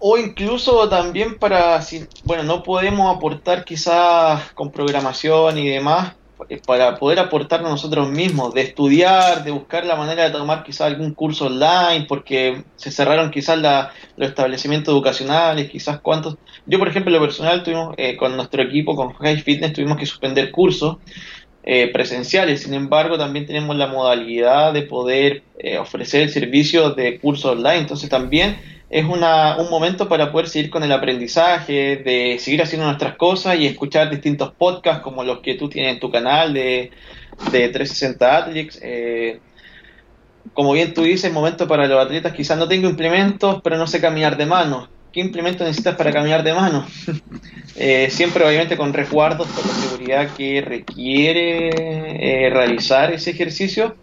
[0.04, 6.14] o incluso también para si bueno no podemos aportar quizás con programación y demás
[6.66, 11.14] para poder aportarnos nosotros mismos, de estudiar, de buscar la manera de tomar quizás algún
[11.14, 13.58] curso online, porque se cerraron quizás
[14.16, 16.36] los establecimientos educacionales, quizás cuántos...
[16.66, 20.06] Yo, por ejemplo, lo personal, tuvimos eh, con nuestro equipo, con High Fitness, tuvimos que
[20.06, 20.96] suspender cursos
[21.64, 25.42] eh, presenciales, sin embargo, también tenemos la modalidad de poder
[25.80, 28.56] ofrecer el servicio de curso online, entonces también
[28.92, 33.58] es una, un momento para poder seguir con el aprendizaje, de seguir haciendo nuestras cosas
[33.58, 36.90] y escuchar distintos podcasts como los que tú tienes en tu canal de,
[37.50, 38.78] de 360 Athletics.
[38.82, 39.40] Eh,
[40.52, 43.98] como bien tú dices, momento para los atletas, quizás no tengo implementos, pero no sé
[43.98, 44.90] caminar de mano.
[45.10, 46.86] ¿Qué implemento necesitas para caminar de mano?
[47.74, 51.70] Eh, siempre obviamente con resguardos por la seguridad que requiere
[52.46, 53.96] eh, realizar ese ejercicio,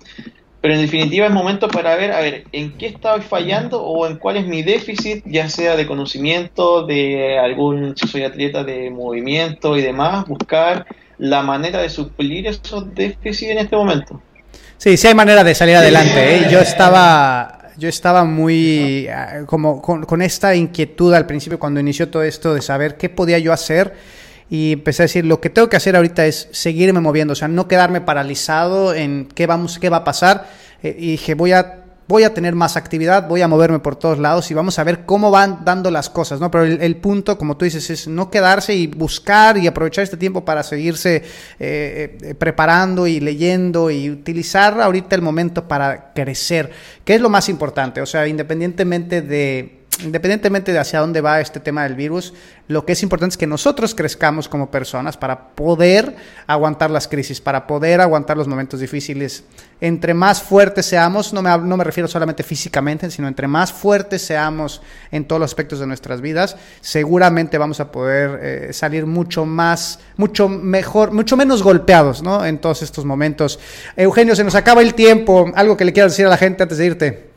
[0.61, 4.17] pero en definitiva es momento para ver, a ver, en qué estoy fallando o en
[4.17, 9.77] cuál es mi déficit, ya sea de conocimiento, de algún, si soy atleta de movimiento
[9.77, 10.85] y demás, buscar
[11.17, 14.21] la manera de suplir esos déficits en este momento.
[14.77, 16.35] Sí, sí hay manera de salir adelante.
[16.35, 16.47] ¿eh?
[16.51, 22.09] Yo estaba, yo estaba muy ah, como con, con esta inquietud al principio cuando inició
[22.09, 23.93] todo esto de saber qué podía yo hacer
[24.49, 27.47] y empecé a decir, lo que tengo que hacer ahorita es seguirme moviendo, o sea,
[27.47, 30.49] no quedarme paralizado en qué, vamos, qué va a pasar.
[30.81, 34.17] Eh, y dije, voy a, voy a tener más actividad, voy a moverme por todos
[34.17, 36.49] lados y vamos a ver cómo van dando las cosas, ¿no?
[36.49, 40.43] Pero el, punto, como tú dices, es no quedarse y buscar y aprovechar este tiempo
[40.43, 41.17] para seguirse
[41.59, 46.71] eh, eh, preparando y leyendo y utilizar ahorita el momento para crecer,
[47.05, 51.59] que es lo más importante, o sea, independientemente de independientemente de hacia dónde va este
[51.59, 52.33] tema del virus,
[52.67, 56.15] lo que es importante es que nosotros crezcamos como personas para poder
[56.47, 59.43] aguantar las crisis, para poder aguantar los momentos difíciles.
[59.81, 64.21] Entre más fuertes seamos, no me, no me refiero solamente físicamente, sino entre más fuertes
[64.21, 64.81] seamos
[65.11, 69.99] en todos los aspectos de nuestras vidas, seguramente vamos a poder eh, salir mucho más,
[70.17, 72.45] mucho mejor, mucho menos golpeados, ¿no?
[72.45, 73.59] En todos estos momentos.
[73.95, 75.51] Eugenio, se nos acaba el tiempo.
[75.55, 77.28] Algo que le quieras decir a la gente antes de irte.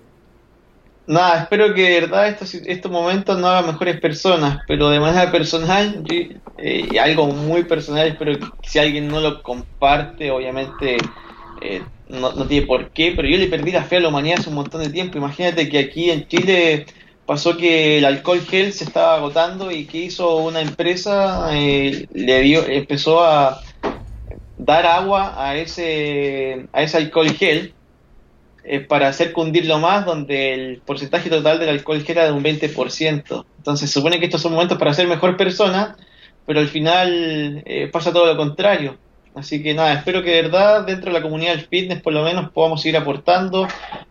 [1.06, 5.32] Nada, espero que de verdad estos, estos momentos no hagan mejores personas, pero de manera
[5.32, 10.96] personal, eh, y algo muy personal, espero que si alguien no lo comparte, obviamente
[11.60, 14.48] eh, no, tiene por qué, pero yo le perdí la fe a la humanidad hace
[14.50, 15.18] un montón de tiempo.
[15.18, 16.86] Imagínate que aquí en Chile
[17.26, 22.40] pasó que el alcohol gel se estaba agotando y que hizo una empresa, eh, le
[22.42, 23.60] dio, empezó a
[24.56, 27.74] dar agua a ese, a ese alcohol gel
[28.64, 33.44] eh, para hacer cundirlo más, donde el porcentaje total del alcohol era de un 20%.
[33.58, 35.96] Entonces se supone que estos son momentos para ser mejor persona,
[36.46, 38.98] pero al final eh, pasa todo lo contrario.
[39.34, 42.22] Así que nada, espero que de verdad dentro de la comunidad del fitness por lo
[42.22, 43.66] menos podamos seguir aportando.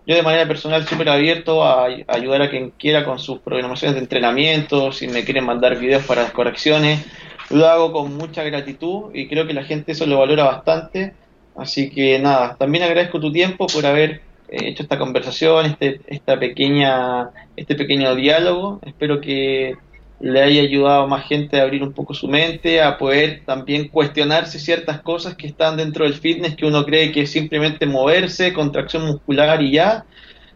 [0.06, 4.02] Yo de manera personal súper abierto a, ayudar a quien quiera con sus programaciones de
[4.02, 7.06] entrenamiento, si me quieren mandar videos para las correcciones,
[7.52, 11.14] lo hago con mucha gratitud y creo que la gente eso lo valora bastante.
[11.56, 17.30] Así que nada, también agradezco tu tiempo por haber hecho esta conversación, este, esta pequeña,
[17.56, 18.80] este pequeño diálogo.
[18.86, 19.76] Espero que
[20.20, 23.88] le haya ayudado a más gente a abrir un poco su mente, a poder también
[23.88, 28.54] cuestionarse ciertas cosas que están dentro del fitness que uno cree que es simplemente moverse,
[28.54, 30.06] contracción muscular y ya.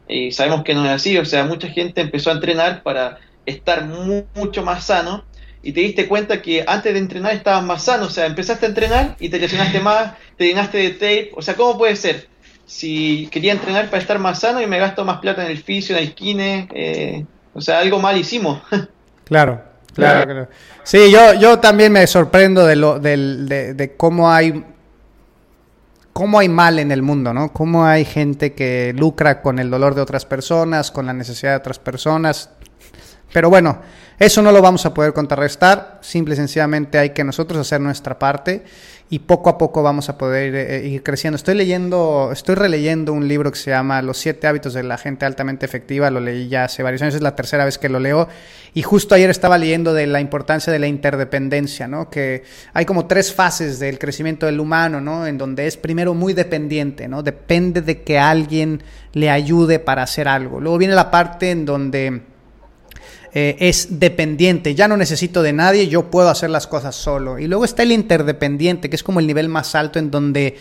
[0.07, 3.85] Y sabemos que no es así, o sea, mucha gente empezó a entrenar para estar
[3.85, 5.25] mucho más sano
[5.63, 8.69] y te diste cuenta que antes de entrenar estabas más sano, o sea, empezaste a
[8.69, 12.27] entrenar y te lesionaste más, te llenaste de tape, o sea, ¿cómo puede ser?
[12.65, 15.95] Si quería entrenar para estar más sano y me gasto más plata en el fisio,
[15.95, 18.61] en el kine, eh, o sea, algo mal hicimos.
[19.23, 19.61] claro,
[19.93, 20.47] claro, claro.
[20.83, 24.63] Sí, yo, yo también me sorprendo de, lo, de, de, cómo hay
[26.13, 27.51] cómo hay mal en el mundo, ¿no?
[27.51, 31.57] Cómo hay gente que lucra con el dolor de otras personas, con la necesidad de
[31.57, 32.51] otras personas.
[33.33, 33.79] Pero bueno,
[34.17, 38.17] Eso no lo vamos a poder contrarrestar, simple y sencillamente hay que nosotros hacer nuestra
[38.17, 38.63] parte
[39.09, 41.35] y poco a poco vamos a poder eh, ir creciendo.
[41.35, 45.25] Estoy leyendo, estoy releyendo un libro que se llama Los siete hábitos de la gente
[45.25, 48.27] altamente efectiva, lo leí ya hace varios años, es la tercera vez que lo leo
[48.73, 52.09] y justo ayer estaba leyendo de la importancia de la interdependencia, ¿no?
[52.09, 55.25] Que hay como tres fases del crecimiento del humano, ¿no?
[55.27, 57.23] En donde es primero muy dependiente, ¿no?
[57.23, 60.59] Depende de que alguien le ayude para hacer algo.
[60.59, 62.21] Luego viene la parte en donde
[63.37, 67.37] eh, es dependiente, ya no necesito de nadie, yo puedo hacer las cosas solo.
[67.37, 70.57] Y luego está el interdependiente, que es como el nivel más alto en donde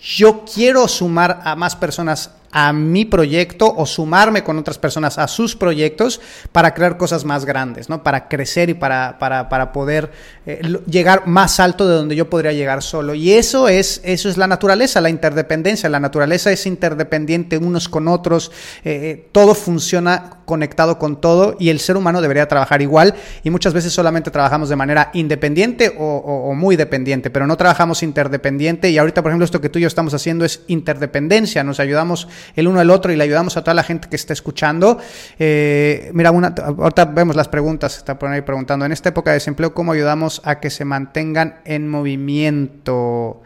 [0.00, 5.26] yo quiero sumar a más personas a mi proyecto o sumarme con otras personas a
[5.26, 6.20] sus proyectos
[6.52, 8.04] para crear cosas más grandes, ¿no?
[8.04, 10.12] Para crecer y para, para, para poder
[10.46, 13.12] eh, llegar más alto de donde yo podría llegar solo.
[13.14, 15.88] Y eso es, eso es la naturaleza, la interdependencia.
[15.88, 18.52] La naturaleza es interdependiente unos con otros.
[18.84, 23.16] Eh, eh, todo funciona conectado con todo y el ser humano debería trabajar igual.
[23.42, 28.04] Y muchas veces solamente trabajamos de manera independiente o, o muy dependiente, pero no trabajamos
[28.04, 28.90] interdependiente.
[28.90, 31.64] Y ahorita, por ejemplo, esto que tú y yo estamos haciendo es interdependencia.
[31.64, 34.32] Nos ayudamos el uno al otro y le ayudamos a toda la gente que está
[34.32, 34.98] escuchando.
[35.38, 39.36] Eh, mira, una, ahorita vemos las preguntas, está por ahí preguntando, en esta época de
[39.36, 43.42] desempleo, ¿cómo ayudamos a que se mantengan en movimiento?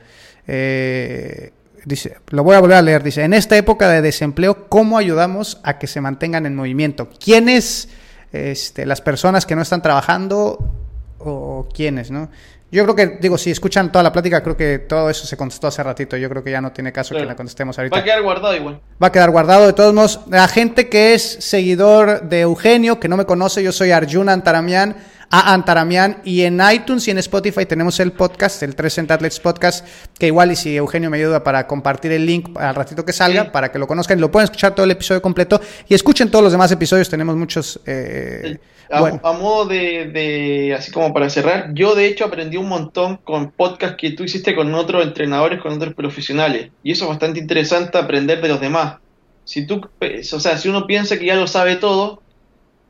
[0.46, 1.52] Eh,
[1.84, 5.60] dice, lo voy a volver a leer, dice, en esta época de desempleo, ¿cómo ayudamos
[5.62, 7.08] a que se mantengan en movimiento?
[7.22, 7.88] ¿Quiénes,
[8.32, 10.72] este, las personas que no están trabajando
[11.18, 12.30] o quiénes, no?
[12.70, 15.68] Yo creo que, digo, si escuchan toda la plática, creo que todo eso se contestó
[15.68, 16.18] hace ratito.
[16.18, 17.96] Yo creo que ya no tiene caso que la contestemos ahorita.
[17.96, 18.80] Va a quedar guardado igual.
[19.02, 19.66] Va a quedar guardado.
[19.66, 23.72] De todos modos, la gente que es seguidor de Eugenio, que no me conoce, yo
[23.72, 24.96] soy Arjuna Antaramian,
[25.30, 29.86] a Antaramian, y en iTunes y en Spotify tenemos el podcast, el 360 Athletes Podcast,
[30.18, 33.52] que igual y si Eugenio me ayuda para compartir el link al ratito que salga,
[33.52, 36.52] para que lo conozcan, lo pueden escuchar todo el episodio completo y escuchen todos los
[36.52, 37.08] demás episodios.
[37.08, 37.80] Tenemos muchos...
[37.86, 38.58] Eh,
[38.90, 43.96] a, modo de, así como para cerrar, yo de hecho aprendí un montón con podcast
[43.96, 46.70] que tú hiciste con otros entrenadores, con otros profesionales.
[46.82, 48.96] Y eso es bastante interesante aprender de los demás.
[49.44, 52.22] Si tú, o sea, si uno piensa que ya lo sabe todo,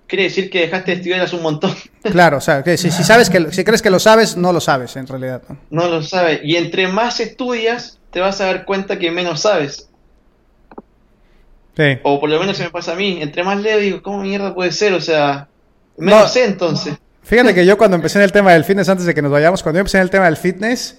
[0.08, 1.74] quiere decir que dejaste de estudiar hace un montón.
[2.02, 4.96] Claro, o sea, que si, sabes que, si crees que lo sabes, no lo sabes
[4.96, 5.42] en realidad.
[5.48, 5.58] ¿no?
[5.70, 6.40] no lo sabes.
[6.42, 9.90] Y entre más estudias, te vas a dar cuenta que menos sabes.
[11.76, 11.98] Sí.
[12.02, 13.20] O por lo menos se me pasa a mí.
[13.20, 14.94] Entre más leo, digo, ¿cómo mierda puede ser?
[14.94, 15.48] O sea,
[15.98, 16.94] no, sé entonces.
[17.22, 19.62] Fíjate que yo cuando empecé en el tema del fitness, antes de que nos vayamos,
[19.62, 20.98] cuando yo empecé en el tema del fitness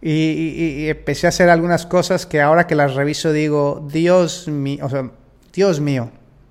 [0.00, 4.88] y, empecé a hacer algunas cosas que ahora que las reviso digo, Dios mío, o
[4.88, 5.10] sea,
[5.52, 6.10] Dios mío,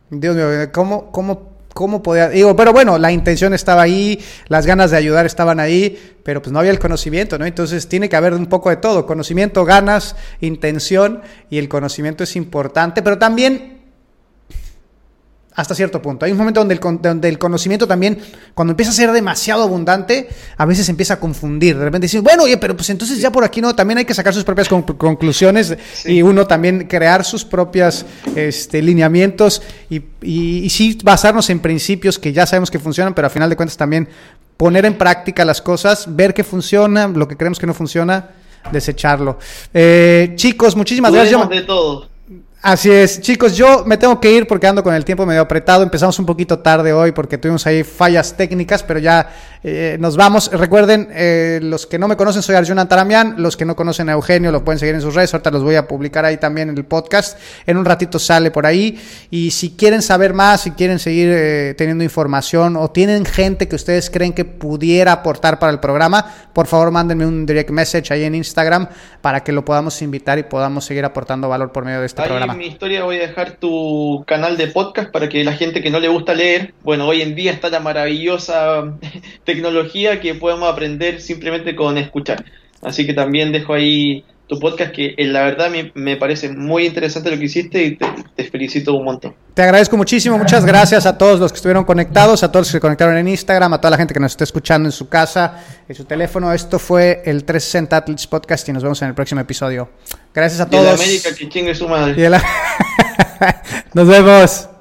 [0.09, 2.30] Dios mío, ¿cómo, cómo, cómo podía?
[2.30, 6.53] Digo, pero bueno, la intención estaba ahí, las ganas de ayudar estaban ahí, pero pues
[6.53, 7.45] no había el conocimiento, ¿no?
[7.45, 12.38] Entonces tiene que haber un poco de todo, conocimiento, ganas, intención, y el conocimiento es
[12.38, 13.74] importante, pero también
[15.56, 16.26] hasta cierto punto.
[16.26, 18.20] Hay un momento donde el, donde el, conocimiento también,
[18.53, 20.28] cuando empieza a ser demasiado abundante,
[20.58, 21.78] a veces empieza a confundir.
[21.78, 24.14] De repente dices, bueno, oye, pero pues entonces ya por aquí no, también hay que
[24.14, 30.97] sacar sus propias conclusiones y uno también crear sus propios este, lineamientos y, y, sí
[31.03, 34.10] basarnos en principios que ya sabemos que funcionan, pero al final de cuentas también
[34.58, 38.30] poner en práctica las cosas, ver qué funciona, lo que creemos que no funciona,
[38.72, 39.39] desecharlo.
[39.74, 41.49] Eh, chicos, muchísimas gracias.
[41.49, 42.14] de todo.
[42.68, 45.84] Así es, chicos, yo me tengo que ir porque ando con el tiempo medio apretado.
[45.84, 49.30] Empezamos un poquito tarde hoy porque tuvimos ahí fallas técnicas, pero ya
[49.61, 50.49] eh, nos vamos.
[50.51, 53.36] Recuerden, eh, los que no me conocen, soy Arjuna Taramian.
[53.38, 55.32] Los que no conocen a Eugenio lo pueden seguir en sus redes.
[55.36, 57.38] Ahorita los voy a publicar ahí también en el podcast.
[57.68, 58.99] En un ratito sale por ahí.
[59.30, 63.76] Y si quieren saber más, si quieren seguir eh, teniendo información o tienen gente que
[63.76, 68.24] ustedes creen que pudiera aportar para el programa, por favor mándenme un direct message ahí
[68.24, 68.88] en Instagram
[69.22, 72.55] para que lo podamos invitar y podamos seguir aportando valor por medio de este programa
[72.56, 75.99] mi historia voy a dejar tu canal de podcast para que la gente que no
[75.99, 78.97] le gusta leer, bueno, hoy en día está la maravillosa
[79.43, 82.45] tecnología que podemos aprender simplemente con escuchar.
[82.82, 86.85] Así que también dejo ahí tu podcast que eh, la verdad me, me, parece muy
[86.85, 89.33] interesante lo que hiciste y te, felicito un montón.
[89.53, 92.77] Te agradezco muchísimo, muchas gracias a todos los que estuvieron conectados, a todos los que
[92.77, 95.63] se conectaron en Instagram, a toda la gente que nos está escuchando en su casa,
[95.87, 96.53] en su teléfono.
[96.53, 99.89] Esto fue el 360 Athletes Podcast y nos vemos en el próximo episodio.
[100.33, 100.93] Gracias a todos.
[100.93, 102.29] América, que chingue su madre.
[103.93, 104.74] nos vemos.